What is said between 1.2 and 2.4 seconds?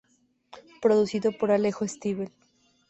por Alejo Stivel.